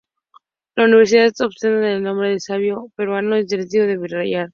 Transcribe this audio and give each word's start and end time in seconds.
La 0.75 0.85
universidad 0.85 1.31
ostenta 1.41 1.91
el 1.91 2.01
nombre 2.01 2.29
del 2.29 2.41
sabio 2.41 2.87
peruano 2.95 3.35
Federico 3.35 3.85
Villarreal. 4.01 4.49